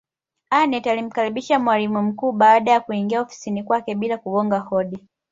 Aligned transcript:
aneth 0.49 0.87
alimkaribisha 0.87 1.59
mwalimu 1.59 2.03
mkuu 2.03 2.31
baada 2.31 2.71
ya 2.71 2.79
kuingia 2.79 3.21
ofisini 3.21 3.63
kwake 3.63 3.95
bila 3.95 4.17
kugonga 4.17 4.59
hodi 4.59 5.07